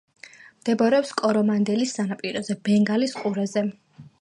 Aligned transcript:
მდებარეობს 0.61 1.11
კორომანდელის 1.19 1.93
სანაპიროზე, 1.99 2.57
ბენგალის 2.69 3.15
ყურეზე. 3.21 3.67